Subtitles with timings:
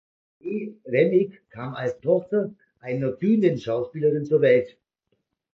[0.39, 4.75] Lee Remick kam als Tochter einer Bühnenschauspielerin zur Welt.